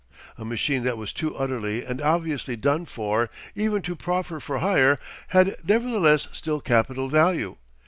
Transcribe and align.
A 0.35 0.43
machine 0.43 0.81
that 0.81 0.97
was 0.97 1.13
too 1.13 1.35
utterly 1.35 1.85
and 1.85 2.01
obviously 2.01 2.55
done 2.55 2.85
for 2.87 3.29
even 3.53 3.83
to 3.83 3.95
proffer 3.95 4.39
for 4.39 4.57
hire, 4.57 4.97
had 5.27 5.55
nevertheless 5.63 6.27
still 6.31 6.59
capital 6.59 7.07
value. 7.07 7.57